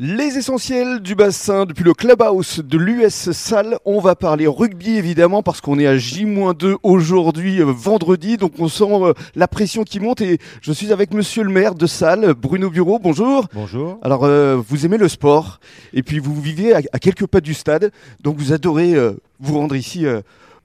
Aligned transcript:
Les 0.00 0.38
essentiels 0.38 1.00
du 1.00 1.16
bassin 1.16 1.66
depuis 1.66 1.82
le 1.82 1.92
clubhouse 1.92 2.60
de 2.60 2.78
l'US 2.78 3.32
Salle. 3.32 3.78
On 3.84 3.98
va 3.98 4.14
parler 4.14 4.46
rugby 4.46 4.96
évidemment 4.96 5.42
parce 5.42 5.60
qu'on 5.60 5.76
est 5.76 5.88
à 5.88 5.96
J-2 5.98 6.76
aujourd'hui, 6.84 7.60
euh, 7.60 7.64
vendredi. 7.64 8.36
Donc 8.36 8.52
on 8.60 8.68
sent 8.68 8.84
euh, 8.88 9.12
la 9.34 9.48
pression 9.48 9.82
qui 9.82 9.98
monte 9.98 10.20
et 10.20 10.38
je 10.60 10.70
suis 10.70 10.92
avec 10.92 11.12
monsieur 11.12 11.42
le 11.42 11.50
maire 11.50 11.74
de 11.74 11.88
Salle, 11.88 12.34
Bruno 12.34 12.70
Bureau. 12.70 13.00
Bonjour. 13.00 13.46
Bonjour. 13.52 13.98
Alors 14.02 14.22
euh, 14.22 14.62
vous 14.68 14.86
aimez 14.86 14.98
le 14.98 15.08
sport 15.08 15.58
et 15.92 16.04
puis 16.04 16.20
vous 16.20 16.40
vivez 16.40 16.74
à, 16.74 16.80
à 16.92 17.00
quelques 17.00 17.26
pas 17.26 17.40
du 17.40 17.52
stade. 17.52 17.90
Donc 18.22 18.36
vous 18.36 18.52
adorez 18.52 18.94
euh, 18.94 19.14
vous 19.40 19.58
rendre 19.58 19.74
ici, 19.74 20.06
euh, 20.06 20.20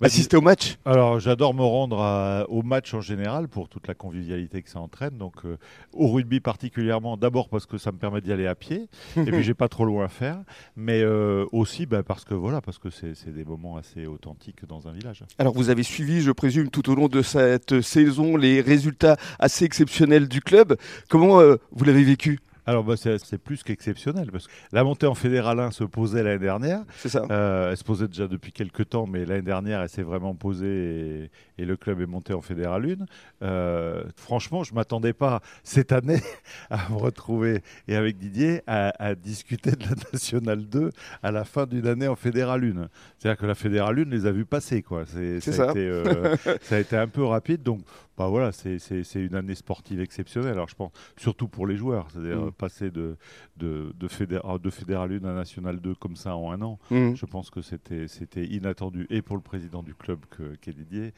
assister 0.06 0.38
au 0.38 0.42
match. 0.42 0.78
Alors, 0.86 1.20
j'adore 1.20 1.54
me 1.54 1.62
rendre 1.64 2.00
à- 2.02 2.46
au 2.50 2.62
match 2.64 2.94
en 2.94 3.02
général 3.02 3.48
pour 3.48 3.70
toute 3.70 3.88
la 3.88 3.94
convivialité 3.94 4.62
que 4.62 4.70
ça 4.70 4.80
entraîne. 4.80 5.18
Donc, 5.18 5.34
euh, 5.46 5.58
au 5.94 6.08
rugby 6.12 6.40
particulièrement, 6.40 7.18
d'abord 7.18 7.50
parce 7.50 7.66
que 7.66 7.78
ça 7.78 7.92
me 7.92 7.98
permet 7.98 8.22
d'y 8.22 8.32
aller 8.32 8.48
à 8.48 8.56
pied, 8.56 8.88
et 9.18 9.24
puis 9.32 9.44
j'ai 9.44 9.54
pas 9.54 9.68
trop 9.70 9.86
loin 9.86 10.06
à 10.06 10.10
faire, 10.10 10.38
mais 10.76 11.02
euh, 11.02 11.46
aussi 11.52 11.86
bah, 11.86 12.04
parce 12.04 12.26
que 12.26 12.34
voilà, 12.34 12.62
parce 12.62 12.78
que 12.80 12.90
c'est 12.90 13.14
c'est 13.16 13.34
des 13.34 13.46
moments 13.46 13.78
assez 13.78 14.06
authentiques 14.06 14.66
dans 14.68 14.88
un 14.88 14.92
village. 14.92 15.24
Alors 15.40 15.54
vous 15.54 15.70
avez 15.70 15.84
suivi, 15.84 16.22
je 16.22 16.32
présume, 16.32 16.70
tout 16.70 16.90
au 16.90 16.96
long 16.96 17.08
de 17.08 17.22
cette 17.22 17.82
saison 17.82 18.38
les 18.38 18.62
résultats 18.62 19.18
assez 19.40 19.66
exceptionnels 19.66 20.28
du 20.28 20.42
club. 20.42 20.76
Comment 21.10 21.40
euh, 21.40 21.58
vous 21.72 21.86
l'avez 21.86 22.04
vécu? 22.04 22.40
Alors, 22.66 22.84
bah, 22.84 22.96
c'est 22.98 23.38
plus 23.38 23.64
qu'exceptionnel 23.64 24.32
parce 24.32 24.48
que 24.48 24.52
la 24.72 24.84
montée 24.84 25.06
en 25.08 25.16
fédéral 25.16 25.60
1 25.60 25.72
se 25.72 25.84
posait 25.84 26.24
l'année 26.24 26.40
dernière. 26.40 26.84
C'est 26.98 27.10
ça 27.10 27.24
Euh, 27.30 27.72
elle 27.72 27.78
se 27.78 27.84
posait 27.84 28.08
déjà 28.08 28.28
depuis 28.28 28.52
quelques 28.52 28.90
temps, 28.90 29.06
mais 29.08 29.26
l'année 29.26 29.42
dernière, 29.42 29.82
elle 29.82 29.90
s'est 29.90 30.04
vraiment 30.04 30.34
posée 30.36 31.30
et, 31.58 31.62
et 31.62 31.66
le 31.66 31.76
club 31.78 32.02
est 32.02 32.06
monté 32.06 32.34
en 32.34 32.42
Fédéral 32.42 32.86
1. 32.86 33.06
Euh, 33.46 34.04
franchement, 34.16 34.64
je 34.64 34.72
ne 34.72 34.76
m'attendais 34.76 35.14
pas 35.14 35.42
cette 35.64 35.92
année 35.92 36.22
à 36.70 36.90
me 36.90 36.96
retrouver 36.96 37.62
et 37.88 37.96
avec 37.96 38.18
Didier 38.18 38.62
à, 38.68 38.94
à 39.04 39.16
discuter 39.16 39.72
de 39.72 39.84
la 39.84 39.96
Nationale 40.14 40.66
2 40.66 40.90
à 41.22 41.32
la 41.32 41.44
fin 41.44 41.66
d'une 41.66 41.88
année 41.88 42.08
en 42.08 42.16
Fédéral 42.16 42.64
1. 42.64 42.88
C'est-à-dire 43.18 43.40
que 43.40 43.46
la 43.46 43.56
Fédéral 43.56 44.00
1 44.00 44.04
les 44.10 44.26
a 44.26 44.32
vus 44.32 44.46
passer. 44.46 44.82
Quoi. 44.82 45.04
C'est, 45.06 45.40
ça, 45.42 45.52
A 45.52 45.54
ça. 45.54 45.72
été, 45.72 45.88
euh, 45.88 46.36
ça 46.62 46.76
a 46.76 46.80
été 46.80 46.96
un 46.98 47.08
peu 47.08 47.24
rapide. 47.24 47.64
Donc, 47.64 47.82
bah 48.18 48.28
voilà, 48.28 48.52
c'est, 48.52 48.78
une 49.16 49.36
année 49.36 49.56
sportive 49.56 50.00
exceptionnelle. 50.00 50.54
Alors, 50.54 50.70
je 50.70 50.76
pense 50.76 50.92
surtout 51.18 51.48
pour 51.48 51.66
les 51.66 51.76
joueurs, 51.76 52.08
c'est-à-dire. 52.12 52.52
Passer 52.54 52.92
de, 52.92 53.18
de, 53.58 53.94
de, 53.98 54.08
fédé- 54.08 54.40
de 54.62 54.70
Fédéral 54.70 55.12
1 55.12 55.24
à 55.26 55.34
National 55.34 55.80
2 55.80 55.96
comme 55.96 56.16
ça 56.16 56.36
en 56.36 56.52
un 56.52 56.62
an. 56.62 56.80
Mhm. 56.92 57.16
Je 57.16 57.26
pense 57.26 57.50
que 57.50 57.62
c'était 57.62 58.46
inattendu 58.46 59.06
et 59.10 59.22
pour 59.22 59.36
le 59.36 59.42
président 59.42 59.84
du 59.84 59.94
club 59.96 60.20
que- 60.30 60.56
qu'est 60.62 60.74
Didier 60.74 61.14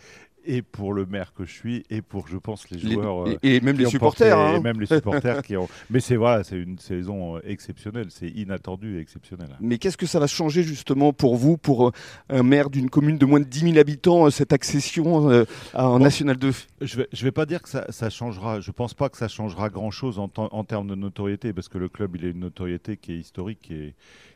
et 0.47 0.61
pour 0.61 0.93
le 0.93 1.05
maire 1.05 1.33
que 1.33 1.45
je 1.45 1.51
suis 1.51 1.83
et 1.89 2.01
pour 2.01 2.27
je 2.27 2.37
pense 2.37 2.69
les 2.69 2.79
joueurs 2.79 3.27
euh, 3.27 3.37
et, 3.43 3.55
et 3.57 3.61
même 3.61 3.77
les 3.77 3.85
supporters. 3.87 4.35
porté- 4.37 4.55
hein. 4.55 4.57
et 4.57 4.61
même 4.61 4.79
les 4.79 4.85
supporters 4.85 5.41
qui 5.43 5.57
ont 5.57 5.67
mais 5.89 5.99
c'est 5.99 6.15
voilà 6.15 6.43
c'est 6.43 6.57
une 6.57 6.77
saison 6.79 7.37
euh, 7.37 7.41
exceptionnelle 7.45 8.07
c'est 8.09 8.27
inattendu 8.29 8.97
et 8.97 9.01
exceptionnel 9.01 9.47
Mais 9.59 9.77
qu'est-ce 9.77 9.97
que 9.97 10.05
ça 10.05 10.19
va 10.19 10.27
changer 10.27 10.63
justement 10.63 11.13
pour 11.13 11.35
vous, 11.35 11.57
pour 11.57 11.87
euh, 11.87 11.91
un 12.29 12.43
maire 12.43 12.69
d'une 12.69 12.89
commune 12.89 13.17
de 13.17 13.25
moins 13.25 13.39
de 13.39 13.45
10 13.45 13.59
000 13.61 13.77
habitants, 13.77 14.25
euh, 14.27 14.29
cette 14.29 14.53
accession 14.53 15.29
euh, 15.29 15.45
à- 15.73 15.87
en 15.89 15.97
Bon. 15.97 16.03
National 16.03 16.37
2 16.37 16.51
je 16.81 16.97
vais, 16.97 17.07
je 17.11 17.23
vais 17.23 17.31
pas 17.31 17.45
dire 17.45 17.61
que 17.61 17.69
ça, 17.69 17.85
ça 17.91 18.09
changera 18.09 18.59
je 18.61 18.71
pense 18.71 18.93
pas 18.93 19.09
que 19.09 19.17
ça 19.17 19.27
changera 19.27 19.69
grand 19.69 19.91
chose 19.91 20.19
en, 20.19 20.29
en 20.35 20.63
termes 20.63 20.87
de 20.87 20.95
notoriété 20.95 21.53
parce 21.53 21.69
que 21.69 21.77
le 21.77 21.89
club 21.89 22.15
il 22.15 22.25
a 22.25 22.29
une 22.29 22.39
notoriété 22.39 22.97
qui 22.97 23.13
est 23.13 23.17
historique 23.17 23.71
est 23.71 23.93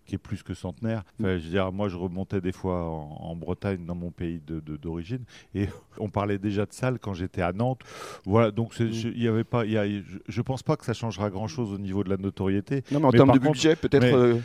qui 0.09 0.15
est 0.15 0.17
plus 0.17 0.41
que 0.41 0.55
centenaire. 0.55 1.03
Enfin, 1.19 1.37
je 1.37 1.43
veux 1.43 1.49
dire, 1.51 1.71
moi, 1.71 1.87
je 1.87 1.95
remontais 1.95 2.41
des 2.41 2.51
fois 2.51 2.83
en, 2.89 3.17
en 3.29 3.35
Bretagne, 3.35 3.85
dans 3.85 3.93
mon 3.93 4.09
pays 4.09 4.41
de- 4.45 4.59
de- 4.59 4.75
d'origine, 4.75 5.23
et 5.53 5.67
on 5.99 6.09
parlait 6.09 6.39
déjà 6.39 6.65
de 6.65 6.73
salle 6.73 6.97
quand 6.99 7.13
j'étais 7.13 7.43
à 7.43 7.53
Nantes. 7.53 7.81
Voilà, 8.25 8.49
donc 8.49 8.73
je- 8.75 8.83
il 8.85 9.21
y 9.21 9.27
avait 9.27 9.43
pas, 9.43 9.65
il 9.65 9.71
y 9.73 9.77
a- 9.77 9.87
je, 9.87 10.01
je 10.27 10.41
pense 10.41 10.63
pas 10.63 10.75
que 10.77 10.83
ça 10.85 10.93
changera 10.93 11.29
grand-chose 11.29 11.71
au 11.73 11.77
niveau 11.77 12.03
de 12.03 12.09
la 12.09 12.17
notoriété. 12.17 12.83
Non, 12.91 12.99
mais 12.99 13.05
en 13.05 13.09
Mais 13.11 13.17
termes 13.17 13.31
de 13.33 13.37
contre- 13.37 13.51
budget, 13.51 13.75
peut-être. 13.75 14.01
mais- 14.01 14.13
euh, 14.13 14.37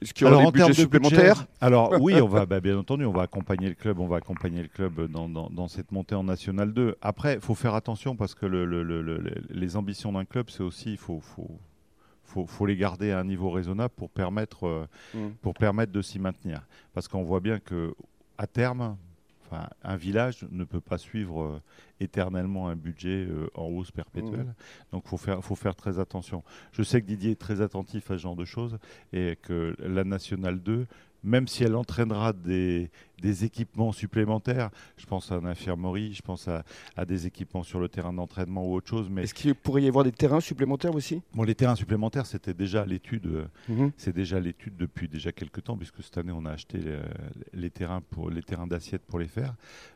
Est-ce 0.00 0.14
qu'il 0.14 0.28
y 0.28 0.30
aura 0.30 0.40
en 0.44 0.52
des 0.52 0.60
budgets 0.60 0.72
supplémentaires 0.74 1.34
budget, 1.38 1.48
Alors 1.60 1.94
oui, 2.00 2.14
on 2.20 2.28
va, 2.28 2.46
bah, 2.46 2.60
bien 2.60 2.78
entendu, 2.78 3.04
on 3.04 3.10
va 3.12 3.22
accompagner 3.22 3.68
le 3.68 3.74
club, 3.74 3.98
on 3.98 4.06
va 4.06 4.18
accompagner 4.18 4.62
le 4.62 4.68
club 4.68 5.10
dans, 5.10 5.28
dans- 5.28 5.50
dans 5.50 5.66
cette 5.66 5.90
montée 5.90 6.14
en 6.14 6.22
National 6.22 6.72
2. 6.72 6.94
Après, 7.02 7.34
il 7.34 7.40
faut 7.40 7.56
faire 7.56 7.74
attention 7.74 8.14
parce 8.14 8.36
que 8.36 8.46
le- 8.46 8.64
le- 8.64 8.84
le- 8.84 9.02
le- 9.02 9.20
les 9.50 9.76
ambitions 9.76 10.12
d'un 10.12 10.24
club, 10.24 10.46
c'est 10.50 10.62
aussi, 10.62 10.92
il 10.92 10.96
faut, 10.98 11.18
faut, 11.20 11.58
faut, 12.28 12.46
faut 12.46 12.66
les 12.66 12.76
garder 12.76 13.10
à 13.10 13.18
un 13.18 13.24
niveau 13.24 13.50
raisonnable 13.50 13.94
pour 13.96 14.10
permettre, 14.10 14.66
euh, 14.66 14.86
Mm. 15.14 15.30
pour 15.40 15.54
permettre 15.54 15.92
de 15.92 16.02
s'y 16.02 16.18
maintenir. 16.18 16.66
Parce 16.92 17.08
qu'on 17.08 17.22
voit 17.22 17.40
bien 17.40 17.58
que 17.58 17.94
à 18.36 18.46
terme, 18.46 18.96
enfin, 19.46 19.68
un 19.82 19.96
village 19.96 20.46
ne 20.50 20.64
peut 20.64 20.80
pas 20.80 20.98
suivre 20.98 21.42
euh, 21.42 21.62
éternellement 22.00 22.68
un 22.68 22.76
budget 22.76 23.26
euh, 23.26 23.48
en 23.54 23.64
hausse 23.64 23.90
perpétuelle. 23.90 24.46
Mmh. 24.46 24.92
Donc 24.92 25.02
il 25.06 25.08
faut 25.08 25.16
faire, 25.16 25.42
faut 25.42 25.56
faire 25.56 25.74
très 25.74 25.98
attention. 25.98 26.44
Je 26.72 26.82
sais 26.82 27.00
que 27.00 27.06
Didier 27.06 27.32
est 27.32 27.40
très 27.40 27.60
attentif 27.60 28.10
à 28.10 28.18
ce 28.18 28.22
genre 28.22 28.36
de 28.36 28.44
choses 28.44 28.78
et 29.12 29.36
que 29.40 29.74
la 29.78 30.04
Nationale 30.04 30.60
2, 30.60 30.86
même 31.24 31.48
si 31.48 31.64
elle 31.64 31.74
entraînera 31.74 32.32
des, 32.32 32.90
des 33.20 33.44
équipements 33.44 33.92
supplémentaires, 33.92 34.70
je 34.96 35.06
pense 35.06 35.30
à 35.32 35.36
une 35.36 35.46
infirmerie, 35.46 36.12
je 36.14 36.22
pense 36.22 36.48
à, 36.48 36.64
à 36.96 37.04
des 37.04 37.26
équipements 37.26 37.62
sur 37.62 37.80
le 37.80 37.88
terrain 37.88 38.12
d'entraînement 38.12 38.64
ou 38.66 38.74
autre 38.74 38.88
chose, 38.88 39.08
mais 39.10 39.22
Est-ce 39.24 39.34
qu'il 39.34 39.54
pourrait 39.54 39.82
y 39.82 39.88
avoir 39.88 40.04
des 40.04 40.12
terrains 40.12 40.40
supplémentaires 40.40 40.94
aussi? 40.94 41.20
Bon, 41.34 41.42
les 41.42 41.54
terrains 41.54 41.74
supplémentaires, 41.76 42.26
c'était 42.26 42.54
déjà 42.54 42.84
l'étude. 42.84 43.26
euh, 43.26 43.44
Mhm. 43.68 43.92
c'est 43.96 44.14
déjà 44.14 44.40
l'étude 44.40 44.76
depuis 44.76 45.08
déjà 45.08 45.32
quelques 45.32 45.64
temps, 45.64 45.76
puisque 45.76 46.02
cette 46.02 46.16
année, 46.18 46.32
on 46.32 46.44
a 46.46 46.52
acheté 46.52 46.78
les, 46.78 46.98
les 47.52 47.70
terrains, 47.70 48.00
pour, 48.00 48.30
les 48.30 48.42
terrains 48.42 48.66
d'assiette 48.66 49.02
pour 49.02 49.18
les 49.18 49.28
faire. 49.28 49.54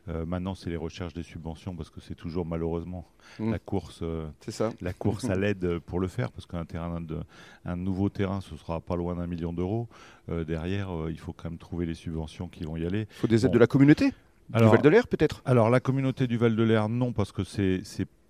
Euh, 0.09 0.25
maintenant, 0.25 0.55
c'est 0.55 0.69
les 0.69 0.75
recherches 0.77 1.13
des 1.13 1.23
subventions, 1.23 1.75
parce 1.75 1.89
que 1.89 2.01
c'est 2.01 2.15
toujours 2.15 2.45
malheureusement 2.45 3.07
Mm. 3.39 3.51
la 3.51 3.59
course. 3.59 3.99
euh, 4.03 4.27
C'est 4.41 4.51
ça. 4.51 4.73
la 4.81 4.91
course 4.93 5.23
à 5.25 5.35
l'aide 5.35 5.79
pour 5.79 5.99
le 6.01 6.07
faire, 6.07 6.29
parce 6.31 6.45
qu'un 6.45 6.65
terrain 6.65 6.99
de, 6.99 7.19
un 7.65 7.75
nouveau 7.77 8.09
terrain, 8.09 8.41
ce 8.41 8.55
sera 8.57 8.81
pas 8.81 8.95
loin 8.97 9.15
d'un 9.15 9.27
million 9.27 9.53
d'euros. 9.53 9.87
Euh, 10.29 10.43
derrière, 10.43 10.89
euh, 10.93 11.11
il 11.11 11.17
faut 11.19 11.33
quand 11.33 11.49
même 11.49 11.57
trouver 11.57 11.85
les 11.85 11.95
subventions 11.95 12.47
qui 12.47 12.63
vont 12.65 12.75
y 12.77 12.85
aller. 12.85 13.07
Il 13.15 13.19
faut 13.19 13.27
des 13.27 13.45
aides 13.45 13.51
Bon. 13.51 13.55
de 13.55 13.59
la 13.59 13.67
communauté 13.67 14.11
Alors- 14.51 14.69
Du 14.71 14.75
Val 14.75 14.83
de 14.83 14.89
l'Air 14.89 15.07
peut-être 15.07 15.41
Alors, 15.45 15.69
la 15.69 15.79
communauté 15.79 16.27
du 16.27 16.37
Val 16.37 16.55
de 16.55 16.63
l'Air, 16.63 16.89
non, 16.89 17.13
parce 17.13 17.31
que 17.31 17.43
c'est 17.43 17.81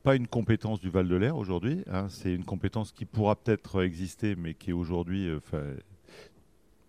pas 0.04 0.16
une 0.16 0.28
compétence 0.28 0.80
du 0.82 0.90
Val 0.90 1.08
de 1.08 1.16
l'Air 1.16 1.36
aujourd'hui. 1.38 1.84
hein. 1.90 2.08
c'est 2.10 2.34
une 2.34 2.44
compétence 2.44 2.92
qui 2.92 3.06
pourra 3.06 3.36
peut-être 3.36 3.82
exister, 3.84 4.36
mais 4.36 4.54
qui 4.54 4.70
est 4.72 4.74
aujourd'hui. 4.74 5.28
euh, 5.30 5.40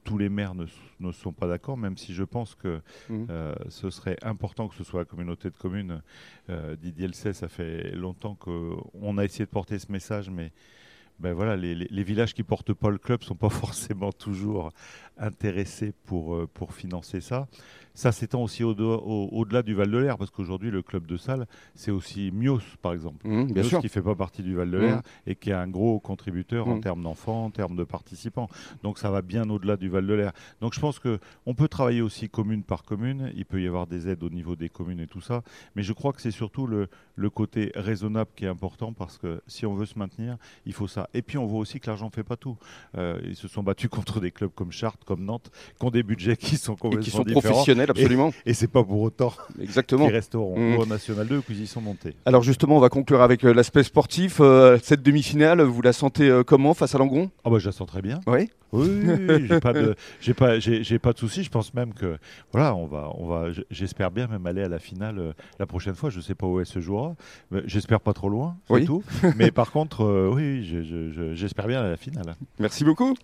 tous 0.02 0.18
les 0.18 0.28
maires 0.28 0.52
ne, 0.54 1.12
sont 1.12 1.32
pas 1.32 1.46
d'accord, 1.48 1.78
même 1.78 1.96
si 1.96 2.12
je 2.12 2.24
pense 2.24 2.54
que 2.54 2.82
Mhm. 3.08 3.26
euh, 3.30 3.54
ce 3.70 3.88
serait 3.88 4.18
important 4.22 4.68
que 4.68 4.74
ce 4.74 4.84
soit 4.84 5.00
la 5.00 5.04
communauté 5.06 5.48
de 5.48 5.56
communes. 5.56 6.02
Euh, 6.50 6.76
Didier 6.76 7.06
le 7.06 7.14
sait, 7.14 7.32
ça 7.32 7.48
fait 7.48 7.90
longtemps 7.92 8.34
qu'on 8.34 9.16
a 9.16 9.24
essayé 9.24 9.46
de 9.46 9.50
porter 9.50 9.78
ce 9.78 9.90
message, 9.90 10.28
mais 10.28 10.52
ben 11.20 11.32
voilà, 11.32 11.56
les, 11.56 11.74
les- 11.74 11.88
les 11.90 12.02
villages 12.02 12.34
qui 12.34 12.42
portent 12.42 12.72
pas 12.74 12.90
le 12.90 12.98
club 12.98 13.22
sont 13.22 13.36
pas 13.36 13.48
forcément 13.50 14.12
toujours 14.12 14.70
intéressés 15.16 15.92
pour, 16.06 16.34
euh, 16.34 16.48
pour 16.52 16.74
financer 16.74 17.20
ça. 17.20 17.46
Ça 17.96 18.10
s'étend 18.10 18.42
aussi 18.42 18.64
au- 18.64 18.72
au- 18.74 19.28
au-delà 19.30 19.62
du 19.62 19.72
Val 19.74 19.88
de 19.88 19.96
l'Air, 19.98 20.18
parce 20.18 20.32
qu'aujourd'hui, 20.32 20.72
le 20.72 20.82
club 20.82 21.06
de 21.06 21.16
salle, 21.16 21.46
c'est 21.76 21.92
aussi 21.92 22.32
Mios, 22.32 22.58
par 22.82 22.92
exemple. 22.92 23.24
Mhm, 23.28 23.52
Bien 23.52 23.62
Mios 23.62 23.68
sûr. 23.68 23.80
qui 23.80 23.88
fait 23.88 24.02
pas 24.02 24.16
partie 24.16 24.42
du 24.42 24.56
Val 24.56 24.68
de 24.72 24.78
l'Air 24.78 24.96
Mhm. 24.96 25.02
et 25.28 25.36
qui 25.36 25.50
est 25.50 25.54
un 25.54 25.68
gros 25.68 26.00
contributeur 26.00 26.66
en 26.66 26.74
Mhm. 26.76 26.80
termes 26.80 27.02
d'enfants, 27.04 27.44
en 27.44 27.50
termes 27.50 27.76
de 27.76 27.84
participants. 27.84 28.48
Donc 28.82 28.98
ça 28.98 29.10
va 29.12 29.22
bien 29.22 29.48
au-delà 29.48 29.76
du 29.76 29.88
Val 29.88 30.08
de 30.08 30.14
l'Air. 30.14 30.32
Donc 30.60 30.74
je 30.74 30.80
pense 30.80 30.98
que 30.98 31.20
on 31.46 31.54
peut 31.54 31.68
travailler 31.68 32.00
aussi 32.02 32.28
commune 32.28 32.64
par 32.64 32.82
commune. 32.82 33.30
Il 33.36 33.44
peut 33.44 33.62
y 33.62 33.68
avoir 33.68 33.86
des 33.86 34.08
aides 34.08 34.24
au 34.24 34.30
niveau 34.30 34.56
des 34.56 34.68
communes 34.68 34.98
et 34.98 35.06
tout 35.06 35.20
ça. 35.20 35.42
Mais 35.76 35.84
je 35.84 35.92
crois 35.92 36.12
que 36.12 36.20
c'est 36.20 36.32
surtout 36.32 36.66
le, 36.66 36.88
le 37.14 37.30
côté 37.30 37.70
raisonnable 37.76 38.30
qui 38.34 38.44
est 38.46 38.48
important 38.48 38.92
parce 38.92 39.18
que 39.18 39.40
si 39.46 39.66
on 39.66 39.74
veut 39.74 39.86
se 39.86 39.96
maintenir, 40.00 40.36
il 40.66 40.72
faut 40.72 40.88
ça. 40.88 41.03
Et 41.12 41.22
puis 41.22 41.38
on 41.38 41.46
voit 41.46 41.60
aussi 41.60 41.80
que 41.80 41.86
l'argent 41.86 42.06
ne 42.06 42.10
fait 42.10 42.22
pas 42.22 42.36
tout. 42.36 42.56
Euh, 42.96 43.20
ils 43.24 43.36
se 43.36 43.48
sont 43.48 43.62
battus 43.62 43.90
contre 43.90 44.20
des 44.20 44.30
clubs 44.30 44.50
comme 44.54 44.72
Chartres, 44.72 45.04
comme 45.04 45.24
Nantes, 45.24 45.50
qui 45.78 45.84
ont 45.84 45.90
des 45.90 46.02
budgets 46.02 46.36
qui 46.36 46.56
sont 46.56 46.74
Et 46.74 46.78
complètement 46.78 47.04
qui 47.04 47.10
sont 47.10 47.22
différents. 47.24 47.50
professionnels, 47.52 47.90
absolument. 47.90 48.32
Et 48.46 48.54
c'est 48.54 48.68
pas 48.68 48.82
pour 48.84 49.00
autant 49.02 49.32
Exactement. 49.60 50.06
qu'ils 50.06 50.14
resteront 50.14 50.76
ou 50.76 50.82
en 50.82 50.86
National 50.86 51.26
2 51.26 51.38
ou 51.38 51.42
qu'ils 51.42 51.60
y 51.62 51.66
sont 51.66 51.80
montés. 51.80 52.14
Alors 52.24 52.42
justement, 52.42 52.76
on 52.76 52.80
va 52.80 52.88
conclure 52.88 53.22
avec 53.22 53.44
euh, 53.44 53.52
l'aspect 53.52 53.82
sportif. 53.82 54.38
Euh, 54.40 54.78
cette 54.82 55.02
demi-finale, 55.02 55.60
vous 55.62 55.82
la 55.82 55.92
sentez 55.92 56.42
comment 56.46 56.74
face 56.74 56.94
à 56.94 56.98
Langon? 56.98 57.30
Ah 57.44 57.50
bah 57.50 57.58
je 57.58 57.66
la 57.66 57.72
sens 57.72 57.86
très 57.86 58.02
bien. 58.02 58.20
Oui. 58.26 58.48
Oui, 58.72 58.88
oui, 59.04 59.26
oui, 59.28 59.46
j'ai 59.46 59.60
pas 59.60 59.72
de, 59.72 59.94
j'ai 60.20 60.34
pas, 60.34 60.58
j'ai, 60.58 60.82
j'ai 60.82 60.98
pas 60.98 61.12
de 61.12 61.18
souci. 61.18 61.44
Je 61.44 61.50
pense 61.50 61.72
même 61.74 61.94
que, 61.94 62.18
voilà, 62.50 62.74
on 62.74 62.86
va, 62.86 63.08
on 63.14 63.28
va, 63.28 63.46
j'espère 63.70 64.10
bien 64.10 64.26
même 64.26 64.44
aller 64.46 64.62
à 64.62 64.68
la 64.68 64.80
finale 64.80 65.32
la 65.60 65.66
prochaine 65.66 65.94
fois. 65.94 66.10
Je 66.10 66.20
sais 66.20 66.34
pas 66.34 66.48
où 66.48 66.58
elle 66.58 66.66
se 66.66 66.80
jouera. 66.80 67.14
J'espère 67.66 68.00
pas 68.00 68.12
trop 68.12 68.28
loin, 68.28 68.56
c'est 68.66 68.74
Oui. 68.74 68.84
tout. 68.84 69.04
Mais 69.36 69.52
par 69.52 69.70
contre, 69.70 70.02
euh, 70.04 70.28
oui, 70.34 70.64
je- 70.94 71.10
je- 71.12 71.12
je- 71.30 71.34
j'espère 71.34 71.66
bien 71.66 71.82
à 71.82 71.88
la 71.88 71.96
finale. 71.96 72.36
Merci 72.58 72.84
beaucoup. 72.84 73.14